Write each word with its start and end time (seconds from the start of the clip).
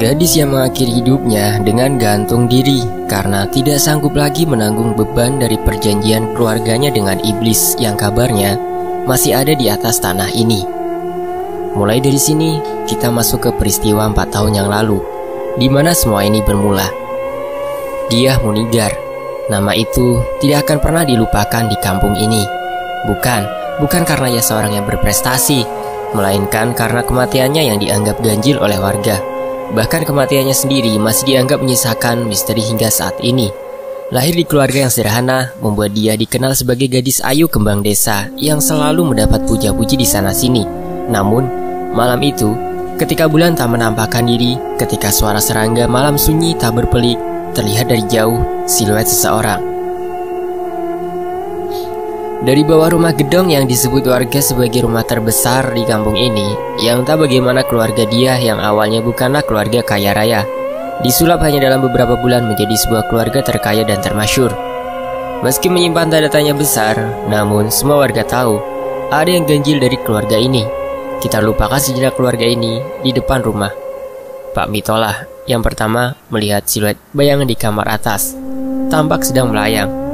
Gadis 0.00 0.40
yang 0.40 0.56
mengakhiri 0.56 1.04
hidupnya 1.04 1.60
dengan 1.60 2.00
gantung 2.00 2.48
diri 2.48 2.80
karena 3.04 3.44
tidak 3.52 3.76
sanggup 3.76 4.16
lagi 4.16 4.48
menanggung 4.48 4.96
beban 4.96 5.36
dari 5.36 5.60
perjanjian 5.60 6.32
keluarganya 6.32 6.88
dengan 6.88 7.20
iblis 7.20 7.76
yang 7.76 8.00
kabarnya 8.00 8.56
masih 9.04 9.36
ada 9.36 9.52
di 9.52 9.68
atas 9.68 10.00
tanah 10.00 10.32
ini. 10.32 10.64
Mulai 11.76 12.00
dari 12.00 12.16
sini, 12.16 12.56
kita 12.88 13.12
masuk 13.12 13.44
ke 13.44 13.50
peristiwa 13.60 14.08
empat 14.08 14.32
tahun 14.32 14.64
yang 14.64 14.72
lalu, 14.72 15.04
di 15.60 15.68
mana 15.68 15.92
semua 15.92 16.24
ini 16.24 16.40
bermula. 16.40 16.88
Dia 18.08 18.40
Munigar, 18.40 18.96
nama 19.52 19.76
itu 19.76 20.16
tidak 20.40 20.64
akan 20.64 20.78
pernah 20.80 21.04
dilupakan 21.04 21.68
di 21.68 21.76
kampung 21.76 22.16
ini. 22.16 22.40
Bukan, 23.04 23.42
bukan 23.84 24.08
karena 24.08 24.32
ia 24.32 24.40
seorang 24.40 24.80
yang 24.80 24.88
berprestasi, 24.88 25.60
melainkan 26.16 26.72
karena 26.72 27.04
kematiannya 27.04 27.62
yang 27.68 27.76
dianggap 27.76 28.16
ganjil 28.24 28.56
oleh 28.64 28.80
warga. 28.80 29.29
Bahkan 29.70 30.02
kematiannya 30.02 30.50
sendiri 30.50 30.98
masih 30.98 31.30
dianggap 31.34 31.62
menyisakan 31.62 32.26
misteri 32.26 32.58
hingga 32.58 32.90
saat 32.90 33.14
ini. 33.22 33.54
Lahir 34.10 34.34
di 34.34 34.42
keluarga 34.42 34.82
yang 34.82 34.90
sederhana, 34.90 35.54
membuat 35.62 35.94
dia 35.94 36.18
dikenal 36.18 36.58
sebagai 36.58 36.90
gadis 36.90 37.22
ayu 37.22 37.46
kembang 37.46 37.78
desa 37.78 38.26
yang 38.34 38.58
selalu 38.58 39.14
mendapat 39.14 39.46
puja-puji 39.46 39.94
di 39.94 40.02
sana-sini. 40.02 40.66
Namun, 41.06 41.46
malam 41.94 42.18
itu, 42.18 42.50
ketika 42.98 43.30
bulan 43.30 43.54
tak 43.54 43.70
menampakkan 43.70 44.26
diri, 44.26 44.58
ketika 44.82 45.14
suara 45.14 45.38
serangga 45.38 45.86
malam 45.86 46.18
sunyi 46.18 46.58
tak 46.58 46.74
berpelik, 46.74 47.22
terlihat 47.54 47.86
dari 47.86 48.02
jauh 48.10 48.42
siluet 48.66 49.06
seseorang. 49.06 49.69
Dari 52.40 52.64
bawah 52.64 52.96
rumah 52.96 53.12
gedong 53.12 53.52
yang 53.52 53.68
disebut 53.68 54.08
warga 54.08 54.40
sebagai 54.40 54.88
rumah 54.88 55.04
terbesar 55.04 55.76
di 55.76 55.84
kampung 55.84 56.16
ini, 56.16 56.48
yang 56.80 57.04
tak 57.04 57.20
bagaimana 57.20 57.60
keluarga 57.68 58.08
dia 58.08 58.40
yang 58.40 58.56
awalnya 58.56 59.04
bukanlah 59.04 59.44
keluarga 59.44 59.84
kaya 59.84 60.16
raya, 60.16 60.48
disulap 61.04 61.44
hanya 61.44 61.68
dalam 61.68 61.84
beberapa 61.84 62.16
bulan 62.16 62.48
menjadi 62.48 62.72
sebuah 62.80 63.12
keluarga 63.12 63.44
terkaya 63.44 63.84
dan 63.84 64.00
termasyur. 64.00 64.56
Meski 65.44 65.68
menyimpan 65.68 66.08
tanda 66.08 66.32
tanya 66.32 66.56
besar, 66.56 66.96
namun 67.28 67.68
semua 67.68 68.00
warga 68.00 68.24
tahu 68.24 68.56
ada 69.12 69.28
yang 69.28 69.44
ganjil 69.44 69.76
dari 69.76 70.00
keluarga 70.00 70.40
ini. 70.40 70.64
Kita 71.20 71.44
lupakan 71.44 71.76
sejenak 71.76 72.16
keluarga 72.16 72.48
ini 72.48 72.80
di 73.04 73.12
depan 73.12 73.44
rumah. 73.44 73.68
Pak 74.56 74.64
Mitolah 74.72 75.44
yang 75.44 75.60
pertama 75.60 76.16
melihat 76.32 76.64
siluet 76.64 76.96
bayangan 77.12 77.44
di 77.44 77.52
kamar 77.52 77.84
atas, 78.00 78.32
tampak 78.88 79.28
sedang 79.28 79.52
melayang 79.52 80.09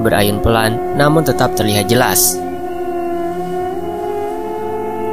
berayun 0.00 0.38
pelan 0.40 0.78
namun 0.94 1.26
tetap 1.26 1.54
terlihat 1.58 1.90
jelas. 1.90 2.38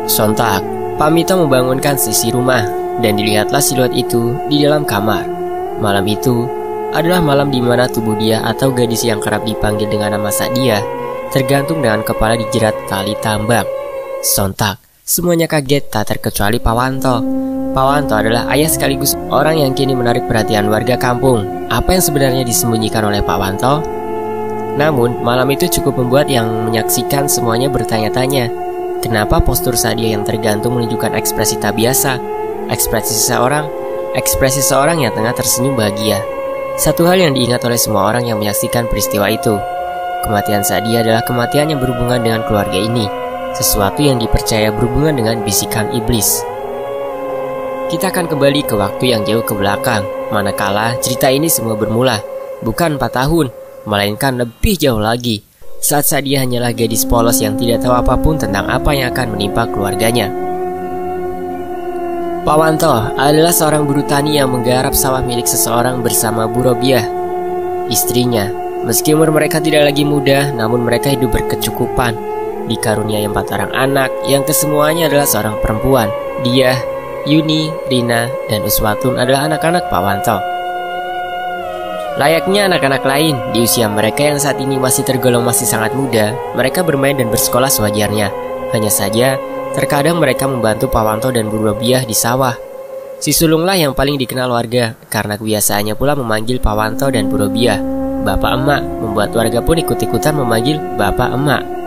Sontak, 0.06 0.62
Pak 0.96 1.10
Mito 1.10 1.34
membangunkan 1.36 1.98
sisi 1.98 2.30
rumah 2.30 2.64
dan 3.02 3.18
dilihatlah 3.18 3.60
siluet 3.60 3.92
itu 3.98 4.38
di 4.48 4.62
dalam 4.64 4.86
kamar. 4.86 5.26
Malam 5.82 6.06
itu 6.08 6.46
adalah 6.96 7.20
malam 7.20 7.52
di 7.52 7.60
mana 7.60 7.90
tubuh 7.90 8.16
dia 8.16 8.40
atau 8.46 8.72
gadis 8.72 9.04
yang 9.04 9.20
kerap 9.20 9.44
dipanggil 9.44 9.90
dengan 9.92 10.16
nama 10.16 10.32
Sadia 10.32 10.80
tergantung 11.36 11.84
dengan 11.84 12.00
kepala 12.06 12.40
dijerat 12.40 12.72
tali 12.88 13.12
tambang. 13.20 13.68
Sontak, 14.24 14.80
semuanya 15.04 15.52
kaget 15.52 15.92
tak 15.92 16.16
terkecuali 16.16 16.64
Pawanto. 16.64 17.20
Pawanto 17.76 18.16
adalah 18.16 18.48
ayah 18.56 18.72
sekaligus 18.72 19.20
orang 19.28 19.60
yang 19.60 19.76
kini 19.76 19.92
menarik 19.92 20.24
perhatian 20.32 20.72
warga 20.72 20.96
kampung. 20.96 21.68
Apa 21.68 22.00
yang 22.00 22.04
sebenarnya 22.08 22.48
disembunyikan 22.48 23.04
oleh 23.04 23.20
Pak 23.20 23.36
Wanto? 23.36 23.95
Namun, 24.76 25.24
malam 25.24 25.48
itu 25.56 25.72
cukup 25.80 25.96
membuat 26.00 26.28
yang 26.28 26.68
menyaksikan 26.68 27.32
semuanya 27.32 27.72
bertanya-tanya. 27.72 28.52
Kenapa 29.00 29.40
postur 29.40 29.80
Sadia 29.80 30.12
yang 30.12 30.28
tergantung 30.28 30.76
menunjukkan 30.76 31.16
ekspresi 31.16 31.60
tak 31.64 31.80
biasa? 31.80 32.20
Ekspresi 32.68 33.16
seseorang, 33.16 33.70
ekspresi 34.20 34.60
seorang 34.60 35.00
yang 35.00 35.16
tengah 35.16 35.32
tersenyum 35.32 35.80
bahagia. 35.80 36.20
Satu 36.76 37.08
hal 37.08 37.24
yang 37.24 37.32
diingat 37.32 37.64
oleh 37.64 37.80
semua 37.80 38.12
orang 38.12 38.28
yang 38.28 38.36
menyaksikan 38.36 38.92
peristiwa 38.92 39.32
itu. 39.32 39.56
Kematian 40.28 40.66
Sadia 40.66 41.06
adalah 41.06 41.24
kematian 41.24 41.72
yang 41.72 41.80
berhubungan 41.80 42.20
dengan 42.20 42.42
keluarga 42.44 42.76
ini. 42.76 43.08
Sesuatu 43.56 44.04
yang 44.04 44.20
dipercaya 44.20 44.76
berhubungan 44.76 45.16
dengan 45.16 45.40
bisikan 45.48 45.88
iblis. 45.96 46.44
Kita 47.88 48.12
akan 48.12 48.28
kembali 48.28 48.66
ke 48.66 48.76
waktu 48.76 49.14
yang 49.14 49.24
jauh 49.24 49.46
ke 49.46 49.54
belakang, 49.56 50.04
manakala 50.34 50.98
cerita 51.00 51.32
ini 51.32 51.48
semua 51.48 51.78
bermula. 51.78 52.20
Bukan 52.66 52.98
4 52.98 53.08
tahun, 53.14 53.54
melainkan 53.86 54.38
lebih 54.42 54.78
jauh 54.78 55.02
lagi 55.02 55.46
saat 55.86 56.10
Sadia 56.10 56.42
hanyalah 56.42 56.74
gadis 56.74 57.06
polos 57.06 57.38
yang 57.38 57.54
tidak 57.62 57.86
tahu 57.86 57.94
apa 57.94 58.18
pun 58.18 58.42
tentang 58.42 58.66
apa 58.66 58.90
yang 58.90 59.14
akan 59.14 59.38
menimpa 59.38 59.70
keluarganya. 59.70 60.34
Pak 62.46 62.58
Wanto 62.58 63.14
adalah 63.18 63.54
seorang 63.54 63.90
buruh 63.90 64.06
tani 64.06 64.38
yang 64.38 64.54
menggarap 64.54 64.94
sawah 64.94 65.22
milik 65.22 65.50
seseorang 65.50 66.02
bersama 66.02 66.46
Bu 66.46 66.62
Robiah, 66.66 67.06
istrinya. 67.90 68.50
Meski 68.86 69.18
umur 69.18 69.34
mereka 69.34 69.58
tidak 69.58 69.90
lagi 69.90 70.06
muda, 70.06 70.54
namun 70.54 70.86
mereka 70.86 71.10
hidup 71.10 71.34
berkecukupan. 71.34 72.14
Dikaruniai 72.70 73.26
empat 73.26 73.50
orang 73.50 73.74
anak 73.74 74.14
yang 74.30 74.46
kesemuanya 74.46 75.10
adalah 75.10 75.26
seorang 75.26 75.58
perempuan. 75.58 76.10
Dia, 76.46 76.78
Yuni, 77.26 77.74
Rina, 77.90 78.30
dan 78.46 78.62
Uswatun 78.62 79.18
adalah 79.18 79.50
anak-anak 79.50 79.90
Pak 79.90 80.02
Wanto. 80.06 80.55
Layaknya 82.16 82.72
anak-anak 82.72 83.04
lain 83.04 83.36
di 83.52 83.68
usia 83.68 83.92
mereka 83.92 84.24
yang 84.24 84.40
saat 84.40 84.56
ini 84.56 84.80
masih 84.80 85.04
tergolong 85.04 85.44
masih 85.44 85.68
sangat 85.68 85.92
muda, 85.92 86.32
mereka 86.56 86.80
bermain 86.80 87.12
dan 87.12 87.28
bersekolah 87.28 87.68
sewajarnya. 87.68 88.32
Hanya 88.72 88.88
saja, 88.88 89.36
terkadang 89.76 90.24
mereka 90.24 90.48
membantu 90.48 90.88
Pawanto 90.88 91.28
dan 91.36 91.52
Bu 91.52 91.60
Robiah 91.60 92.08
di 92.08 92.16
sawah. 92.16 92.56
Si 93.20 93.36
sulunglah 93.36 93.76
yang 93.76 93.92
paling 93.92 94.16
dikenal 94.16 94.48
warga 94.48 94.96
karena 95.12 95.36
kebiasaannya 95.36 96.00
pula 96.00 96.16
memanggil 96.16 96.64
Pawanto 96.64 97.12
dan 97.12 97.28
Bu 97.28 97.36
Robiah. 97.36 97.84
Bapak 98.24 98.64
emak 98.64 98.82
membuat 99.04 99.36
warga 99.36 99.60
pun 99.60 99.76
ikut-ikutan 99.76 100.40
memanggil 100.40 100.80
Bapak 100.96 101.36
emak. 101.36 101.85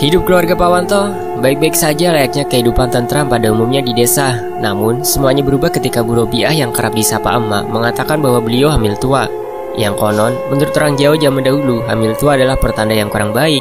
Hidup 0.00 0.24
keluarga 0.24 0.56
Pawanto 0.56 1.12
baik-baik 1.44 1.76
saja 1.76 2.16
layaknya 2.16 2.48
kehidupan 2.48 2.88
tentram 2.88 3.28
pada 3.28 3.52
umumnya 3.52 3.84
di 3.84 3.92
desa. 3.92 4.40
Namun, 4.62 5.04
semuanya 5.04 5.44
berubah 5.44 5.68
ketika 5.68 6.00
Bu 6.00 6.16
Robiah 6.16 6.54
yang 6.54 6.72
kerap 6.72 6.96
disapa 6.96 7.36
emak 7.36 7.68
mengatakan 7.68 8.24
bahwa 8.24 8.40
beliau 8.40 8.72
hamil 8.72 8.96
tua. 8.96 9.28
Yang 9.76 10.00
konon, 10.00 10.32
menurut 10.48 10.72
orang 10.80 10.96
Jawa 10.96 11.16
zaman 11.20 11.44
dahulu, 11.44 11.84
hamil 11.84 12.16
tua 12.16 12.40
adalah 12.40 12.56
pertanda 12.56 12.96
yang 12.96 13.12
kurang 13.12 13.36
baik. 13.36 13.60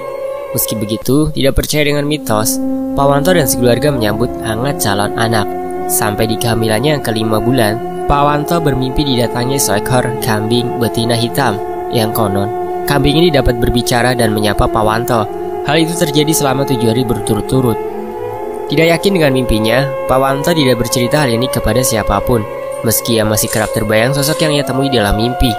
Meski 0.55 0.79
begitu, 0.79 1.31
tidak 1.35 1.59
percaya 1.59 1.83
dengan 1.87 2.07
mitos, 2.07 2.59
Pawanto 2.95 3.35
dan 3.35 3.47
sekeluarga 3.47 3.91
menyambut 3.91 4.31
hangat 4.43 4.79
calon 4.83 5.11
anak. 5.19 5.47
Sampai 5.91 6.31
di 6.31 6.39
kehamilannya 6.39 6.99
yang 6.99 7.03
kelima 7.03 7.43
bulan, 7.43 8.07
Pawanto 8.07 8.59
bermimpi 8.63 9.03
didatangi 9.03 9.59
seekor 9.59 10.07
kambing 10.23 10.79
betina 10.79 11.15
hitam. 11.15 11.59
Yang 11.91 12.11
konon, 12.15 12.49
kambing 12.87 13.19
ini 13.19 13.31
dapat 13.31 13.59
berbicara 13.59 14.15
dan 14.15 14.31
menyapa 14.35 14.67
Pawanto 14.67 15.40
Hal 15.61 15.77
itu 15.77 15.93
terjadi 15.93 16.33
selama 16.33 16.65
tujuh 16.65 16.89
hari 16.89 17.05
berturut-turut. 17.05 17.77
Tidak 18.65 18.87
yakin 18.87 19.11
dengan 19.19 19.35
mimpinya, 19.35 19.85
Pak 20.09 20.17
Wanto 20.17 20.55
tidak 20.55 20.81
bercerita 20.81 21.21
hal 21.21 21.29
ini 21.35 21.45
kepada 21.51 21.85
siapa 21.85 22.17
pun, 22.23 22.41
meski 22.81 23.19
ia 23.19 23.27
masih 23.27 23.51
kerap 23.51 23.69
terbayang 23.75 24.15
sosok 24.15 24.41
yang 24.41 24.57
ia 24.57 24.63
temui 24.65 24.89
dalam 24.89 25.19
mimpi. 25.19 25.51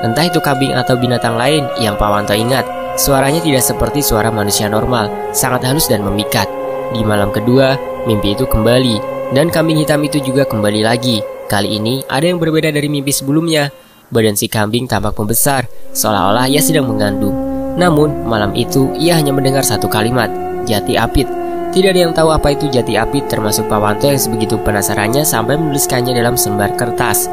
Entah 0.00 0.24
itu 0.24 0.40
kambing 0.40 0.72
atau 0.72 0.96
binatang 0.96 1.36
lain 1.36 1.68
yang 1.76 1.98
Pak 2.00 2.08
Wanto 2.08 2.32
ingat, 2.32 2.64
suaranya 2.96 3.44
tidak 3.44 3.60
seperti 3.60 4.00
suara 4.00 4.32
manusia 4.32 4.70
normal, 4.70 5.12
sangat 5.36 5.66
halus 5.68 5.92
dan 5.92 6.00
memikat. 6.06 6.48
Di 6.96 7.04
malam 7.04 7.28
kedua, 7.28 7.76
mimpi 8.08 8.32
itu 8.32 8.48
kembali, 8.48 8.96
dan 9.36 9.52
kambing 9.52 9.82
hitam 9.82 10.00
itu 10.02 10.24
juga 10.24 10.48
kembali 10.48 10.80
lagi. 10.80 11.20
Kali 11.50 11.76
ini 11.76 12.00
ada 12.08 12.24
yang 12.24 12.40
berbeda 12.40 12.72
dari 12.72 12.88
mimpi 12.88 13.12
sebelumnya. 13.12 13.68
Badan 14.10 14.34
si 14.34 14.50
kambing 14.50 14.90
tampak 14.90 15.14
membesar, 15.14 15.70
seolah-olah 15.94 16.50
ia 16.50 16.58
sedang 16.58 16.90
mengandung. 16.90 17.39
Namun, 17.78 18.26
malam 18.26 18.56
itu 18.56 18.90
ia 18.98 19.14
hanya 19.18 19.30
mendengar 19.30 19.62
satu 19.62 19.86
kalimat, 19.86 20.32
Jati 20.66 20.96
Apit. 20.98 21.28
Tidak 21.70 21.94
ada 21.94 22.00
yang 22.02 22.10
tahu 22.10 22.34
apa 22.34 22.50
itu 22.50 22.66
Jati 22.66 22.98
Apit 22.98 23.30
termasuk 23.30 23.70
Pak 23.70 23.78
Wanto 23.78 24.10
yang 24.10 24.18
sebegitu 24.18 24.58
penasarannya 24.58 25.22
sampai 25.22 25.54
menuliskannya 25.54 26.10
dalam 26.18 26.34
selembar 26.34 26.74
kertas. 26.74 27.30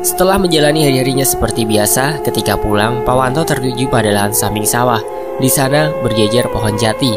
Setelah 0.00 0.38
menjalani 0.38 0.86
hari-harinya 0.86 1.26
seperti 1.26 1.66
biasa, 1.66 2.22
ketika 2.22 2.54
pulang, 2.54 3.02
Pak 3.02 3.16
Wanto 3.18 3.42
tertuju 3.42 3.90
pada 3.90 4.14
lahan 4.14 4.30
samping 4.30 4.62
sawah. 4.62 5.02
Di 5.42 5.50
sana 5.50 5.90
berjejer 6.06 6.46
pohon 6.54 6.78
jati. 6.78 7.12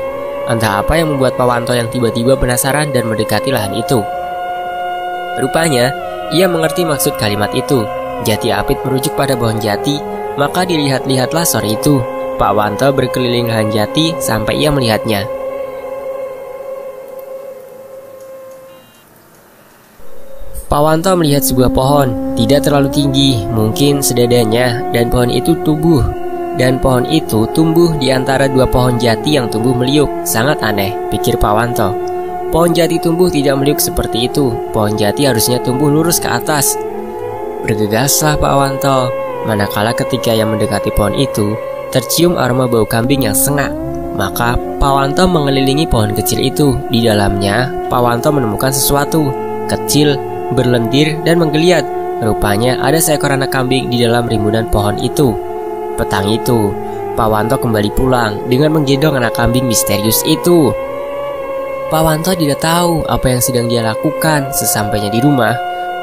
Entah 0.50 0.82
apa 0.82 0.98
yang 0.98 1.14
membuat 1.14 1.38
Pak 1.38 1.46
Wanto 1.46 1.78
yang 1.78 1.88
tiba-tiba 1.94 2.36
penasaran 2.36 2.90
dan 2.90 3.06
mendekati 3.06 3.54
lahan 3.54 3.78
itu. 3.78 4.02
Rupanya, 5.40 5.94
ia 6.34 6.50
mengerti 6.50 6.84
maksud 6.84 7.16
kalimat 7.22 7.54
itu. 7.54 7.86
Jati 8.26 8.50
Apit 8.50 8.82
merujuk 8.82 9.14
pada 9.14 9.38
pohon 9.38 9.62
jati, 9.62 10.02
maka 10.36 10.66
dilihat-lihatlah 10.66 11.46
sore 11.46 11.78
itu 11.78 12.02
Pak 12.36 12.52
Wanto 12.58 12.90
berkeliling 12.92 13.48
lahan 13.50 13.70
jati 13.70 14.18
sampai 14.18 14.58
ia 14.58 14.74
melihatnya. 14.74 15.26
Pak 20.74 20.82
Wanto 20.82 21.14
melihat 21.14 21.46
sebuah 21.46 21.70
pohon, 21.70 22.34
tidak 22.34 22.66
terlalu 22.66 22.90
tinggi, 22.90 23.46
mungkin 23.46 24.02
sedadanya, 24.02 24.82
dan 24.90 25.14
pohon 25.14 25.30
itu 25.30 25.54
tumbuh. 25.62 26.02
Dan 26.58 26.82
pohon 26.82 27.06
itu 27.10 27.46
tumbuh 27.54 27.94
di 27.98 28.10
antara 28.10 28.50
dua 28.50 28.66
pohon 28.66 28.98
jati 28.98 29.38
yang 29.38 29.54
tumbuh 29.54 29.74
meliuk, 29.74 30.10
sangat 30.26 30.62
aneh, 30.66 30.94
pikir 31.14 31.38
Pak 31.38 31.54
Wanto. 31.54 31.94
Pohon 32.50 32.74
jati 32.74 33.02
tumbuh 33.02 33.30
tidak 33.34 33.58
meliuk 33.58 33.82
seperti 33.82 34.30
itu. 34.30 34.54
Pohon 34.70 34.94
jati 34.94 35.26
harusnya 35.26 35.58
tumbuh 35.62 35.90
lurus 35.90 36.22
ke 36.22 36.30
atas. 36.30 36.78
Bergegaslah 37.66 38.38
Pak 38.38 38.54
Wanto. 38.54 39.10
Manakala 39.50 39.98
ketika 39.98 40.32
yang 40.32 40.54
mendekati 40.54 40.94
pohon 40.94 41.18
itu, 41.18 41.58
tercium 41.94 42.42
aroma 42.42 42.66
bau 42.66 42.90
kambing 42.90 43.30
yang 43.30 43.38
sengak. 43.38 43.70
Maka 44.18 44.58
Pak 44.82 44.94
Wanto 44.94 45.30
mengelilingi 45.30 45.86
pohon 45.86 46.18
kecil 46.18 46.42
itu. 46.42 46.74
Di 46.90 47.06
dalamnya, 47.06 47.70
Pak 47.88 48.02
Wanto 48.02 48.34
menemukan 48.34 48.74
sesuatu 48.74 49.30
kecil, 49.70 50.18
berlendir, 50.58 51.22
dan 51.22 51.38
menggeliat. 51.38 51.86
Rupanya 52.26 52.82
ada 52.82 52.98
seekor 52.98 53.34
anak 53.34 53.54
kambing 53.54 53.94
di 53.94 54.02
dalam 54.02 54.26
rimbunan 54.26 54.70
pohon 54.74 54.98
itu. 54.98 55.34
Petang 55.98 56.26
itu, 56.30 56.74
Pak 57.14 57.30
Wanto 57.30 57.62
kembali 57.62 57.94
pulang 57.94 58.50
dengan 58.50 58.74
menggendong 58.74 59.18
anak 59.18 59.38
kambing 59.38 59.70
misterius 59.70 60.26
itu. 60.26 60.74
Pak 61.94 62.02
Wanto 62.02 62.34
tidak 62.34 62.58
tahu 62.58 63.06
apa 63.06 63.30
yang 63.30 63.42
sedang 63.42 63.70
dia 63.70 63.86
lakukan 63.86 64.50
sesampainya 64.50 65.14
di 65.14 65.22
rumah. 65.22 65.54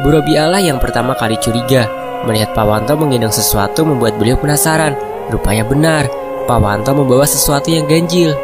Bu 0.06 0.14
Allah 0.14 0.62
yang 0.62 0.78
pertama 0.78 1.19
kali 1.19 1.34
curiga 1.42 1.84
melihat 2.25 2.54
Pak 2.54 2.62
Wanto 2.62 2.94
menggendong 2.94 3.34
sesuatu 3.34 3.82
membuat 3.82 4.14
beliau 4.20 4.38
penasaran. 4.38 5.10
Rupanya 5.31 5.62
benar, 5.62 6.11
Pak 6.50 6.59
Wanto 6.59 6.91
membawa 6.91 7.23
sesuatu 7.23 7.71
yang 7.71 7.87
ganjil. 7.87 8.35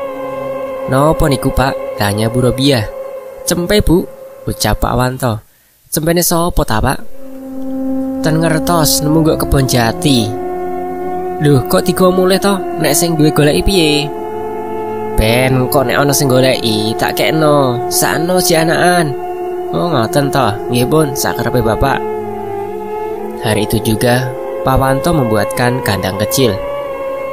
Nopo 0.86 1.26
niku 1.26 1.50
pak? 1.50 1.98
Tanya 1.98 2.30
Bu 2.30 2.46
Robiah. 2.46 2.86
Cempe 3.42 3.82
bu, 3.82 4.06
ucap 4.46 4.78
Pak 4.78 4.94
Wanto. 4.94 5.42
Cempene 5.90 6.22
sopo 6.22 6.62
ta 6.62 6.78
pak? 6.78 7.02
Ten 8.22 8.38
ngertos 8.38 9.02
nemu 9.02 9.18
gak 9.26 9.38
kebon 9.42 9.66
jati. 9.66 10.30
Duh, 11.42 11.66
kok 11.66 11.82
tiga 11.82 12.06
mulai 12.14 12.38
toh? 12.38 12.54
Nek 12.78 12.94
sing 12.94 13.18
duwe 13.18 13.34
golek 13.34 13.66
piye? 13.66 14.06
Ben, 15.18 15.66
kok 15.66 15.90
nek 15.90 15.98
ana 15.98 16.14
sing 16.14 16.30
goleki, 16.30 16.94
tak 16.94 17.18
kekno. 17.18 17.90
Sakno 17.90 18.38
si 18.38 18.54
anakan. 18.54 19.10
Oh, 19.74 19.90
ngoten 19.90 20.30
toh. 20.30 20.54
Nggih, 20.70 20.86
Bun, 20.86 21.18
sakarepe 21.18 21.66
Bapak. 21.66 21.98
Hari 23.42 23.66
itu 23.66 23.82
juga, 23.82 24.30
Pak 24.62 24.78
Wanto 24.78 25.10
membuatkan 25.10 25.82
kandang 25.82 26.18
kecil 26.22 26.54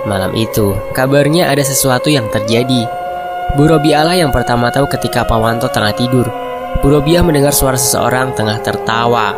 Malam 0.03 0.35
itu, 0.35 0.75
kabarnya 0.91 1.47
ada 1.47 1.63
sesuatu 1.63 2.11
yang 2.11 2.27
terjadi. 2.27 2.83
Bu 3.55 3.69
Allah 3.71 4.19
yang 4.19 4.35
pertama 4.35 4.67
tahu 4.67 4.83
ketika 4.91 5.23
Pawanto 5.23 5.71
tengah 5.71 5.95
tidur. 5.95 6.27
Bu 6.83 6.91
Robiah 6.91 7.23
mendengar 7.23 7.55
suara 7.55 7.79
seseorang 7.79 8.35
tengah 8.35 8.59
tertawa. 8.59 9.31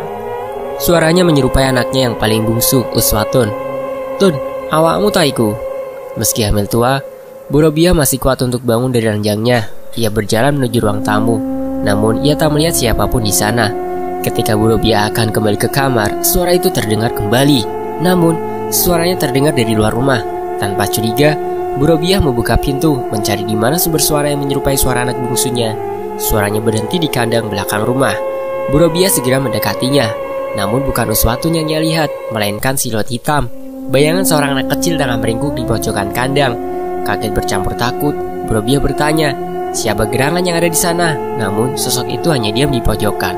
Suaranya 0.82 1.22
menyerupai 1.22 1.70
anaknya 1.70 2.10
yang 2.10 2.18
paling 2.18 2.42
bungsu, 2.42 2.82
Uswatun. 2.96 3.46
Tun, 4.18 4.34
awakmu 4.74 5.14
taiku. 5.14 5.54
Meski 6.18 6.42
hamil 6.42 6.66
tua, 6.66 6.98
Bu 7.46 7.62
Robiah 7.62 7.94
masih 7.94 8.18
kuat 8.18 8.42
untuk 8.42 8.66
bangun 8.66 8.90
dari 8.90 9.06
ranjangnya. 9.06 9.70
Ia 9.94 10.10
berjalan 10.10 10.58
menuju 10.58 10.82
ruang 10.82 11.06
tamu, 11.06 11.38
namun 11.86 12.26
ia 12.26 12.34
tak 12.34 12.50
melihat 12.50 12.74
siapa 12.74 13.06
pun 13.06 13.22
di 13.22 13.30
sana. 13.30 13.70
Ketika 14.26 14.58
Bu 14.58 14.74
Robiah 14.74 15.06
akan 15.14 15.30
kembali 15.30 15.62
ke 15.62 15.70
kamar, 15.70 16.26
suara 16.26 16.50
itu 16.58 16.74
terdengar 16.74 17.14
kembali. 17.14 17.62
Namun, 18.02 18.34
suaranya 18.74 19.22
terdengar 19.22 19.54
dari 19.54 19.70
luar 19.72 19.94
rumah. 19.94 20.35
Tanpa 20.56 20.88
curiga, 20.88 21.36
Bu 21.76 21.84
Robiah 21.84 22.24
membuka 22.24 22.56
pintu 22.56 22.96
mencari 23.12 23.44
di 23.44 23.52
mana 23.52 23.76
sumber 23.76 24.00
suara 24.00 24.32
yang 24.32 24.40
menyerupai 24.40 24.80
suara 24.80 25.04
anak 25.04 25.20
bungsunya. 25.20 25.76
Suaranya 26.16 26.64
berhenti 26.64 26.96
di 26.96 27.12
kandang 27.12 27.52
belakang 27.52 27.84
rumah. 27.84 28.16
Bu 28.72 28.80
Robiah 28.80 29.12
segera 29.12 29.36
mendekatinya. 29.36 30.08
Namun 30.56 30.88
bukan 30.88 31.12
sesuatu 31.12 31.52
yang 31.52 31.68
ia 31.68 31.84
lihat, 31.84 32.08
melainkan 32.32 32.80
siluet 32.80 33.12
hitam. 33.12 33.52
Bayangan 33.92 34.24
seorang 34.24 34.50
anak 34.56 34.72
kecil 34.72 34.96
tengah 34.96 35.20
meringkuk 35.20 35.52
di 35.52 35.68
pojokan 35.68 36.16
kandang. 36.16 36.56
Kaget 37.04 37.36
bercampur 37.36 37.76
takut, 37.76 38.16
Bu 38.48 38.56
Robiah 38.56 38.80
bertanya, 38.80 39.36
siapa 39.76 40.08
gerangan 40.08 40.40
yang 40.40 40.56
ada 40.56 40.72
di 40.72 40.80
sana? 40.80 41.12
Namun 41.12 41.76
sosok 41.76 42.08
itu 42.08 42.32
hanya 42.32 42.48
diam 42.56 42.72
di 42.72 42.80
pojokan. 42.80 43.36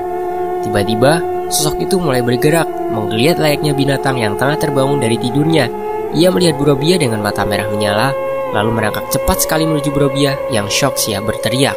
Tiba-tiba, 0.62 1.19
sosok 1.50 1.82
itu 1.82 1.99
mulai 1.99 2.23
bergerak, 2.23 2.71
menggeliat 2.94 3.43
layaknya 3.43 3.75
binatang 3.75 4.23
yang 4.23 4.38
tengah 4.38 4.55
terbangun 4.55 5.03
dari 5.03 5.19
tidurnya. 5.19 5.88
Ia 6.17 6.33
melihat 6.33 6.57
Burobia 6.57 6.97
dengan 6.97 7.21
mata 7.21 7.45
merah 7.45 7.69
menyala, 7.69 8.17
lalu 8.57 8.81
merangkak 8.81 9.13
cepat 9.13 9.45
sekali 9.45 9.69
menuju 9.69 9.93
Burobia 9.93 10.41
yang 10.49 10.65
shock 10.73 10.97
siap 10.97 11.29
berteriak. 11.29 11.77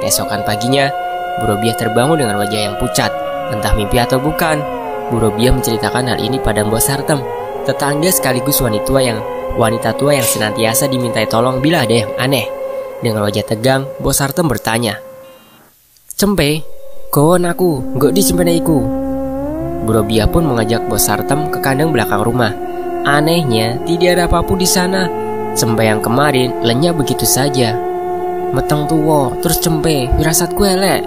Keesokan 0.00 0.48
paginya, 0.48 0.88
Burobia 1.44 1.76
terbangun 1.76 2.24
dengan 2.24 2.40
wajah 2.40 2.60
yang 2.72 2.74
pucat, 2.80 3.12
entah 3.52 3.76
mimpi 3.76 4.00
atau 4.00 4.16
bukan. 4.16 4.64
Burobia 5.12 5.52
menceritakan 5.52 6.16
hal 6.16 6.18
ini 6.24 6.40
pada 6.40 6.64
Mbok 6.64 6.80
Sartem, 6.80 7.20
tetangga 7.68 8.08
sekaligus 8.08 8.64
wanita 8.64 8.88
tua 8.88 9.04
yang 9.04 9.20
wanita 9.60 9.92
tua 10.00 10.16
yang 10.16 10.24
senantiasa 10.24 10.88
dimintai 10.88 11.28
tolong 11.28 11.60
bila 11.60 11.84
ada 11.84 11.92
yang 11.92 12.12
aneh. 12.16 12.48
Dengan 13.04 13.28
wajah 13.28 13.44
tegang, 13.44 13.84
Mbok 14.00 14.14
Sartem 14.16 14.48
bertanya, 14.48 14.96
Cempe, 16.16 16.64
kawan 17.12 17.44
aku, 17.44 18.00
gak 18.00 18.16
di 18.16 18.24
iku. 18.56 19.04
Burobia 19.84 20.24
pun 20.24 20.48
mengajak 20.48 20.88
Bos 20.88 21.04
Sartem 21.04 21.52
ke 21.52 21.60
kandang 21.60 21.92
belakang 21.92 22.24
rumah 22.24 22.73
Anehnya, 23.04 23.76
tidak 23.84 24.10
ada 24.16 24.24
apa 24.24 24.40
pun 24.40 24.56
di 24.56 24.64
sana. 24.64 25.04
Cempe 25.52 25.84
yang 25.84 26.00
kemarin 26.00 26.64
lenyap 26.64 26.96
begitu 26.96 27.28
saja. 27.28 27.76
Meteng 28.56 28.88
tuwo, 28.88 29.36
terus 29.44 29.60
cempe, 29.60 30.08
firasat 30.16 30.56
gue 30.56 30.68
elek. 30.72 31.04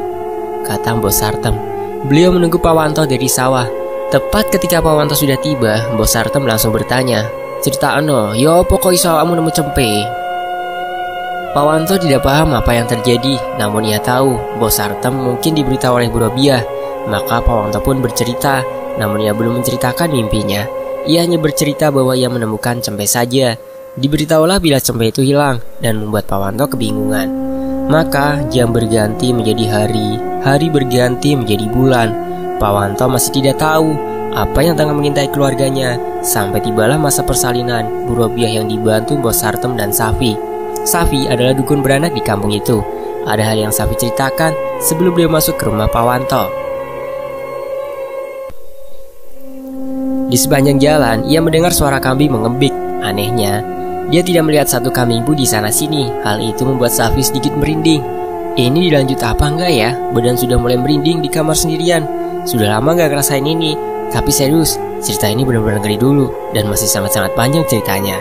Kata 0.61 0.93
Bos 1.01 1.17
Sartem. 1.17 1.57
Beliau 2.05 2.29
menunggu 2.29 2.61
Pak 2.61 2.73
Wanto 2.77 3.03
dari 3.09 3.25
sawah. 3.25 3.65
Tepat 4.13 4.53
ketika 4.53 4.77
Pak 4.77 4.93
Wanto 4.93 5.17
sudah 5.17 5.41
tiba, 5.41 5.89
Bos 5.97 6.13
Sartem 6.13 6.45
langsung 6.45 6.69
bertanya, 6.69 7.25
Cerita 7.57 7.97
ano, 7.97 8.37
yo 8.37 8.61
pokok 8.61 8.93
iso 8.93 9.09
kamu 9.09 9.41
nemu 9.41 9.49
cempe. 9.49 10.05
Pak 11.57 11.65
Wanto 11.65 11.97
tidak 11.97 12.21
paham 12.21 12.53
apa 12.53 12.77
yang 12.77 12.85
terjadi, 12.85 13.57
namun 13.57 13.81
ia 13.89 13.97
tahu 13.97 14.37
Bos 14.61 14.77
Sartem 14.77 15.17
mungkin 15.17 15.57
diberitahu 15.57 15.97
oleh 15.97 16.13
Bu. 16.13 16.21
Maka 17.09 17.41
Pak 17.41 17.49
Wanto 17.49 17.81
pun 17.81 17.97
bercerita, 17.97 18.61
namun 19.01 19.25
ia 19.25 19.33
belum 19.33 19.57
menceritakan 19.57 20.13
mimpinya. 20.13 20.69
Ia 21.07 21.23
hanya 21.23 21.39
bercerita 21.39 21.87
bahwa 21.87 22.11
ia 22.19 22.27
menemukan 22.27 22.83
cempe 22.83 23.07
saja. 23.07 23.55
Diberitahulah 23.95 24.59
bila 24.59 24.77
cempe 24.83 25.07
itu 25.07 25.23
hilang 25.23 25.63
dan 25.79 26.03
membuat 26.03 26.27
Pak 26.27 26.37
Wanto 26.37 26.67
kebingungan. 26.75 27.31
Maka 27.87 28.43
jam 28.51 28.75
berganti 28.75 29.31
menjadi 29.31 29.65
hari, 29.71 30.19
hari 30.43 30.67
berganti 30.67 31.39
menjadi 31.39 31.65
bulan. 31.71 32.11
Pak 32.59 32.71
Wanto 32.75 33.07
masih 33.07 33.31
tidak 33.39 33.63
tahu 33.63 33.95
apa 34.35 34.59
yang 34.59 34.75
tengah 34.75 34.91
mengintai 34.91 35.31
keluarganya 35.31 35.95
sampai 36.19 36.59
tibalah 36.59 36.99
masa 36.99 37.23
persalinan 37.23 37.87
Bu 38.05 38.19
Robiah 38.19 38.59
yang 38.59 38.67
dibantu 38.67 39.15
Bos 39.15 39.39
Sartem 39.39 39.79
dan 39.79 39.95
Safi. 39.95 40.35
Safi 40.83 41.31
adalah 41.31 41.55
dukun 41.55 41.79
beranak 41.79 42.11
di 42.11 42.19
kampung 42.19 42.51
itu. 42.51 42.83
Ada 43.23 43.55
hal 43.55 43.57
yang 43.63 43.71
Safi 43.71 43.95
ceritakan 43.95 44.51
sebelum 44.83 45.15
beliau 45.15 45.31
masuk 45.31 45.55
ke 45.55 45.71
rumah 45.71 45.87
Pak 45.87 46.66
Di 50.27 50.35
sepanjang 50.35 50.75
jalan, 50.75 51.23
ia 51.23 51.39
mendengar 51.39 51.71
suara 51.71 52.03
kambing 52.03 52.35
mengembik. 52.35 52.75
Anehnya, 52.99 53.63
dia 54.11 54.19
tidak 54.19 54.43
melihat 54.43 54.67
satu 54.67 54.91
kambing 54.91 55.23
pun 55.23 55.39
di 55.39 55.47
sana 55.47 55.71
sini. 55.71 56.11
Hal 56.27 56.43
itu 56.43 56.67
membuat 56.67 56.91
Safi 56.91 57.23
sedikit 57.23 57.55
merinding. 57.55 58.03
Ini 58.59 58.91
dilanjut 58.91 59.23
apa 59.23 59.47
enggak 59.47 59.71
ya? 59.71 59.95
Badan 60.11 60.35
sudah 60.35 60.59
mulai 60.59 60.75
merinding 60.75 61.23
di 61.23 61.31
kamar 61.31 61.55
sendirian. 61.55 62.03
Sudah 62.43 62.75
lama 62.75 62.91
gak 62.91 63.15
ngerasain 63.15 63.47
ini. 63.47 63.79
Tapi 64.11 64.27
serius, 64.27 64.75
cerita 64.99 65.31
ini 65.31 65.47
benar-benar 65.47 65.79
ngeri 65.79 65.95
dulu 65.95 66.51
dan 66.51 66.67
masih 66.67 66.91
sangat-sangat 66.91 67.31
panjang 67.31 67.63
ceritanya. 67.71 68.19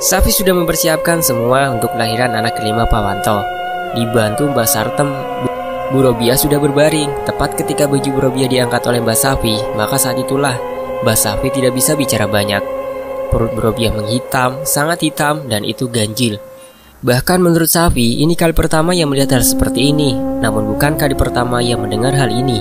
Safi 0.00 0.32
sudah 0.32 0.56
mempersiapkan 0.56 1.20
semua 1.20 1.74
untuk 1.76 1.92
kelahiran 1.92 2.32
anak 2.32 2.56
kelima 2.56 2.88
Pak 2.88 3.02
Wanto. 3.04 3.44
Dibantu 3.98 4.48
Mbak 4.48 4.68
Sartem, 4.68 5.10
Bu 5.88 6.04
Robia 6.04 6.36
sudah 6.36 6.60
berbaring. 6.60 7.24
Tepat 7.24 7.56
ketika 7.56 7.88
baju 7.88 8.08
Bu 8.12 8.20
Robia 8.20 8.44
diangkat 8.44 8.84
oleh 8.84 9.00
Mbak 9.00 9.16
Safi, 9.16 9.56
maka 9.72 9.96
saat 9.96 10.20
itulah 10.20 10.52
Mbak 11.00 11.16
Safi 11.16 11.48
tidak 11.48 11.72
bisa 11.72 11.96
bicara 11.96 12.28
banyak. 12.28 12.60
Perut 13.32 13.56
Bu 13.56 13.60
Robia 13.64 13.88
menghitam, 13.88 14.60
sangat 14.68 15.00
hitam, 15.00 15.48
dan 15.48 15.64
itu 15.64 15.88
ganjil. 15.88 16.36
Bahkan 17.00 17.40
menurut 17.40 17.72
Safi, 17.72 18.20
ini 18.20 18.36
kali 18.36 18.52
pertama 18.52 18.92
yang 18.92 19.08
melihat 19.08 19.40
hal 19.40 19.44
seperti 19.46 19.88
ini, 19.88 20.12
namun 20.12 20.68
bukan 20.76 21.00
kali 21.00 21.16
pertama 21.16 21.64
yang 21.64 21.80
mendengar 21.80 22.12
hal 22.12 22.28
ini. 22.28 22.60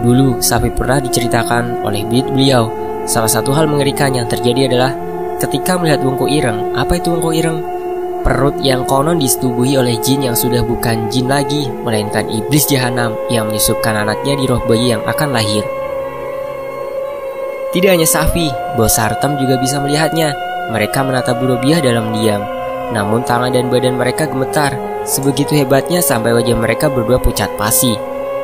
Dulu, 0.00 0.40
Safi 0.40 0.72
pernah 0.72 0.96
diceritakan 0.96 1.84
oleh 1.84 2.08
beliau. 2.08 2.72
Salah 3.04 3.28
satu 3.28 3.52
hal 3.52 3.68
mengerikan 3.68 4.16
yang 4.16 4.24
terjadi 4.32 4.72
adalah 4.72 4.96
ketika 5.44 5.76
melihat 5.76 6.00
wongko 6.00 6.24
ireng. 6.24 6.72
Apa 6.72 6.96
itu 6.96 7.12
wongko 7.12 7.36
ireng? 7.36 7.81
Perut 8.22 8.54
yang 8.62 8.86
konon 8.86 9.18
disetubuhi 9.18 9.74
oleh 9.74 9.98
jin 9.98 10.22
yang 10.22 10.38
sudah 10.38 10.62
bukan 10.62 11.10
jin 11.10 11.26
lagi, 11.26 11.66
melainkan 11.82 12.30
iblis 12.30 12.70
jahanam 12.70 13.18
yang 13.26 13.50
menyusupkan 13.50 13.98
anaknya 13.98 14.38
di 14.38 14.46
roh 14.46 14.62
bayi 14.62 14.94
yang 14.94 15.02
akan 15.02 15.34
lahir. 15.34 15.66
Tidak 17.74 17.90
hanya 17.90 18.06
Safi, 18.06 18.46
Bos 18.78 18.94
Sartem 18.94 19.34
juga 19.42 19.58
bisa 19.58 19.82
melihatnya. 19.82 20.38
Mereka 20.70 21.02
menatap 21.02 21.42
Burobiah 21.42 21.82
dalam 21.82 22.14
diam. 22.14 22.44
Namun 22.94 23.26
tangan 23.26 23.50
dan 23.50 23.72
badan 23.72 23.98
mereka 23.98 24.30
gemetar. 24.30 24.76
Sebegitu 25.02 25.58
hebatnya 25.58 25.98
sampai 25.98 26.30
wajah 26.30 26.54
mereka 26.54 26.86
berdua 26.92 27.18
pucat 27.18 27.50
pasi. 27.58 27.96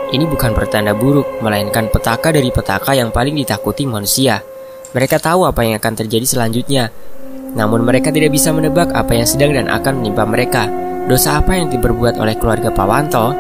Ini 0.09 0.25
bukan 0.25 0.57
pertanda 0.57 0.97
buruk, 0.97 1.45
melainkan 1.45 1.93
petaka 1.93 2.33
dari 2.33 2.49
petaka 2.49 2.97
yang 2.97 3.13
paling 3.13 3.37
ditakuti 3.37 3.85
manusia. 3.85 4.41
Mereka 4.97 5.21
tahu 5.21 5.45
apa 5.45 5.61
yang 5.61 5.77
akan 5.77 5.95
terjadi 6.01 6.25
selanjutnya, 6.25 6.89
namun 7.59 7.83
mereka 7.83 8.15
tidak 8.15 8.31
bisa 8.31 8.55
menebak 8.55 8.95
apa 8.95 9.19
yang 9.19 9.27
sedang 9.27 9.50
dan 9.50 9.67
akan 9.67 9.99
menimpa 9.99 10.23
mereka. 10.23 10.71
dosa 11.09 11.41
apa 11.41 11.57
yang 11.57 11.73
diperbuat 11.73 12.21
oleh 12.21 12.37
keluarga 12.37 12.69
Pawanto? 12.69 13.33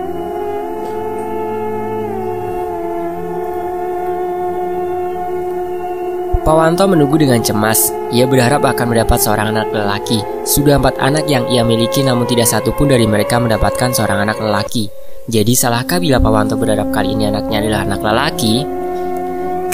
Pawanto 6.48 6.88
menunggu 6.88 7.20
dengan 7.20 7.44
cemas. 7.44 7.92
Ia 8.08 8.24
berharap 8.24 8.64
akan 8.64 8.96
mendapat 8.96 9.20
seorang 9.20 9.52
anak 9.52 9.68
lelaki. 9.68 10.24
Sudah 10.48 10.80
empat 10.80 10.96
anak 10.96 11.28
yang 11.28 11.44
ia 11.52 11.60
miliki 11.60 12.00
namun 12.00 12.24
tidak 12.24 12.48
satu 12.48 12.72
pun 12.72 12.88
dari 12.88 13.04
mereka 13.04 13.36
mendapatkan 13.36 13.92
seorang 13.92 14.24
anak 14.24 14.40
lelaki. 14.40 14.88
Jadi 15.28 15.52
salahkah 15.52 16.00
bila 16.00 16.16
Pawanto 16.16 16.56
berharap 16.56 16.88
kali 16.88 17.12
ini 17.12 17.28
anaknya 17.28 17.60
adalah 17.60 17.84
anak 17.84 18.00
lelaki? 18.00 18.64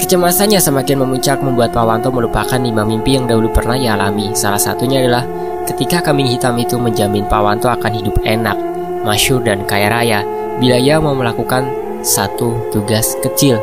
Kecemasannya 0.05 0.61
semakin 0.61 1.01
memuncak 1.01 1.41
membuat 1.41 1.73
Pawanto 1.73 2.13
melupakan 2.13 2.61
lima 2.61 2.85
mimpi 2.85 3.17
yang 3.17 3.25
dahulu 3.25 3.49
pernah 3.49 3.73
ia 3.73 3.97
alami. 3.97 4.37
Salah 4.37 4.61
satunya 4.61 5.01
adalah 5.01 5.25
ketika 5.65 5.97
kambing 5.97 6.29
hitam 6.29 6.53
itu 6.61 6.77
menjamin 6.77 7.25
Pawanto 7.25 7.73
akan 7.73 7.89
hidup 7.89 8.13
enak, 8.21 8.53
masyur 9.01 9.41
dan 9.41 9.65
kaya 9.65 9.89
raya 9.89 10.21
bila 10.61 10.77
ia 10.77 11.01
mau 11.01 11.17
melakukan 11.17 11.65
satu 12.05 12.69
tugas 12.69 13.17
kecil, 13.25 13.57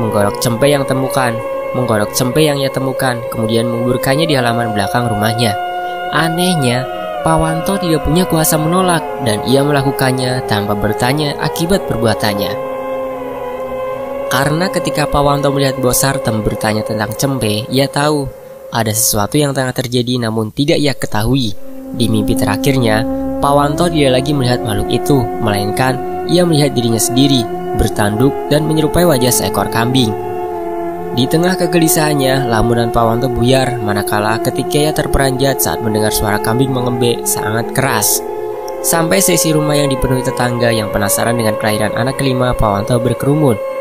menggorok 0.00 0.40
cempe 0.40 0.72
yang 0.72 0.88
temukan 0.88 1.36
menggorok 1.76 2.16
cempe 2.16 2.40
yang 2.40 2.56
ia 2.56 2.72
temukan, 2.72 3.20
kemudian 3.28 3.68
menguburkannya 3.68 4.24
di 4.24 4.40
halaman 4.40 4.72
belakang 4.72 5.04
rumahnya. 5.10 5.52
Anehnya, 6.16 6.88
Pawanto 7.20 7.76
tidak 7.76 8.08
punya 8.08 8.24
kuasa 8.24 8.56
menolak 8.56 9.04
dan 9.28 9.44
ia 9.44 9.60
melakukannya 9.60 10.48
tanpa 10.48 10.72
bertanya 10.72 11.36
akibat 11.44 11.84
perbuatannya. 11.84 12.73
Karena 14.34 14.66
ketika 14.66 15.06
Pawanto 15.06 15.54
melihat 15.54 15.78
Bos 15.78 16.02
Sartem 16.02 16.42
bertanya 16.42 16.82
tentang 16.82 17.14
cempe, 17.14 17.70
ia 17.70 17.86
tahu 17.86 18.26
ada 18.74 18.90
sesuatu 18.90 19.38
yang 19.38 19.54
tengah 19.54 19.70
terjadi 19.70 20.18
namun 20.18 20.50
tidak 20.50 20.82
ia 20.82 20.90
ketahui. 20.90 21.54
Di 21.94 22.10
mimpi 22.10 22.34
terakhirnya, 22.34 23.06
Pawanto 23.38 23.86
tidak 23.86 24.18
lagi 24.18 24.34
melihat 24.34 24.66
makhluk 24.66 24.90
itu, 24.90 25.22
melainkan 25.38 26.26
ia 26.26 26.42
melihat 26.42 26.74
dirinya 26.74 26.98
sendiri, 26.98 27.46
bertanduk 27.78 28.34
dan 28.50 28.66
menyerupai 28.66 29.06
wajah 29.06 29.30
seekor 29.30 29.70
kambing. 29.70 30.10
Di 31.14 31.30
tengah 31.30 31.54
kegelisahannya, 31.54 32.50
lamunan 32.50 32.90
Pawanto 32.90 33.30
buyar 33.30 33.78
manakala 33.78 34.42
ketika 34.42 34.82
ia 34.82 34.90
terperanjat 34.90 35.62
saat 35.62 35.78
mendengar 35.78 36.10
suara 36.10 36.42
kambing 36.42 36.74
mengembek 36.74 37.22
sangat 37.22 37.70
keras. 37.70 38.18
Sampai 38.82 39.22
sesi 39.22 39.54
rumah 39.54 39.78
yang 39.78 39.94
dipenuhi 39.94 40.26
tetangga 40.26 40.74
yang 40.74 40.90
penasaran 40.90 41.38
dengan 41.38 41.54
kelahiran 41.54 41.94
anak 41.94 42.18
kelima 42.18 42.50
Pawanto 42.50 42.98
berkerumun. 42.98 43.73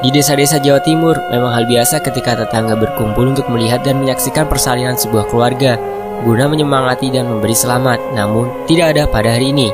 Di 0.00 0.08
desa-desa 0.08 0.56
Jawa 0.56 0.80
Timur, 0.80 1.12
memang 1.28 1.52
hal 1.52 1.68
biasa 1.68 2.00
ketika 2.00 2.32
tetangga 2.32 2.72
berkumpul 2.72 3.36
untuk 3.36 3.52
melihat 3.52 3.84
dan 3.84 4.00
menyaksikan 4.00 4.48
persalinan 4.48 4.96
sebuah 4.96 5.28
keluarga, 5.28 5.76
guna 6.24 6.48
menyemangati 6.48 7.12
dan 7.12 7.28
memberi 7.28 7.52
selamat, 7.52 8.16
namun 8.16 8.48
tidak 8.64 8.96
ada 8.96 9.04
pada 9.04 9.36
hari 9.36 9.52
ini. 9.52 9.68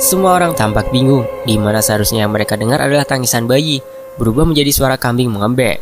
Semua 0.00 0.40
orang 0.40 0.56
tampak 0.56 0.88
bingung, 0.88 1.28
di 1.44 1.60
mana 1.60 1.84
seharusnya 1.84 2.24
yang 2.24 2.32
mereka 2.32 2.56
dengar 2.56 2.80
adalah 2.80 3.04
tangisan 3.04 3.44
bayi, 3.44 3.84
berubah 4.16 4.48
menjadi 4.48 4.72
suara 4.72 4.96
kambing 4.96 5.28
mengembek. 5.28 5.76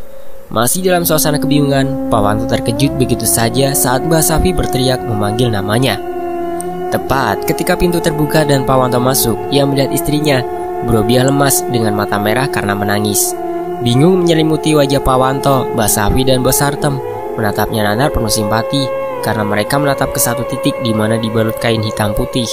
Masih 0.50 0.82
dalam 0.82 1.06
suasana 1.06 1.38
kebingungan, 1.38 2.10
Pawanto 2.10 2.50
terkejut 2.50 2.98
begitu 2.98 3.30
saja 3.30 3.78
saat 3.78 4.02
Mbak 4.02 4.22
Safi 4.26 4.50
berteriak 4.58 5.06
memanggil 5.06 5.54
namanya. 5.54 6.02
Tepat 6.90 7.46
ketika 7.46 7.78
pintu 7.78 8.02
terbuka 8.02 8.42
dan 8.42 8.66
Pawanto 8.66 8.98
masuk, 8.98 9.38
ia 9.54 9.62
melihat 9.62 9.94
istrinya, 9.94 10.42
Brobiah 10.82 11.30
lemas 11.30 11.62
dengan 11.70 11.94
mata 11.94 12.18
merah 12.18 12.50
karena 12.50 12.74
menangis. 12.74 13.38
Bingung 13.78 14.26
menyelimuti 14.26 14.74
wajah 14.74 14.98
Pawanto, 14.98 15.70
Mbak 15.78 15.86
Safi 15.86 16.26
dan 16.26 16.42
Bos 16.42 16.58
Sartem 16.58 16.98
menatapnya 17.38 17.86
nanar 17.86 18.10
penuh 18.10 18.26
simpati 18.26 18.82
karena 19.22 19.46
mereka 19.46 19.78
menatap 19.78 20.10
ke 20.10 20.18
satu 20.18 20.42
titik 20.50 20.74
di 20.82 20.90
mana 20.90 21.14
dibalut 21.14 21.54
kain 21.62 21.78
hitam 21.86 22.10
putih. 22.10 22.50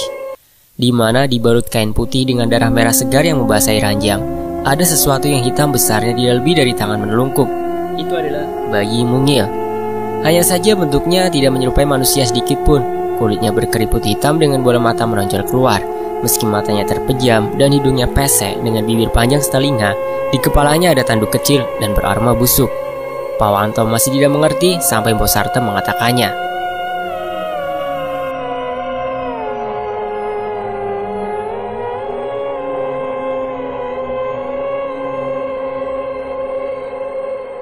Di 0.78 0.94
mana 0.94 1.26
dibalut 1.26 1.66
kain 1.66 1.90
putih 1.90 2.22
dengan 2.22 2.46
darah 2.46 2.70
merah 2.70 2.94
segar 2.94 3.26
yang 3.26 3.42
membasahi 3.42 3.82
ranjang. 3.82 4.22
Ada 4.62 4.86
sesuatu 4.86 5.26
yang 5.26 5.42
hitam 5.42 5.74
besarnya 5.74 6.14
tidak 6.14 6.42
lebih 6.42 6.54
dari 6.62 6.72
tangan 6.78 7.02
menelungkup 7.02 7.66
itu 7.96 8.12
adalah 8.12 8.44
bayi 8.70 9.02
mungil. 9.02 9.48
Hanya 10.22 10.44
saja 10.44 10.76
bentuknya 10.76 11.32
tidak 11.32 11.56
menyerupai 11.56 11.88
manusia 11.88 12.22
sedikit 12.28 12.60
pun. 12.62 12.84
Kulitnya 13.16 13.50
berkeriput 13.50 14.04
hitam 14.04 14.36
dengan 14.36 14.60
bola 14.60 14.76
mata 14.76 15.08
menonjol 15.08 15.42
keluar. 15.48 15.80
Meski 16.26 16.42
matanya 16.42 16.82
terpejam 16.82 17.54
dan 17.54 17.70
hidungnya 17.70 18.10
pesek 18.10 18.58
dengan 18.58 18.82
bibir 18.82 19.14
panjang 19.14 19.38
setelinga, 19.38 19.94
di 20.34 20.42
kepalanya 20.42 20.90
ada 20.90 21.06
tanduk 21.06 21.30
kecil 21.30 21.62
dan 21.78 21.94
beraroma 21.94 22.34
busuk. 22.34 22.66
Pawanto 23.38 23.86
masih 23.86 24.10
tidak 24.10 24.34
mengerti 24.34 24.82
sampai 24.82 25.14
Bosarte 25.14 25.62
mengatakannya. 25.62 26.45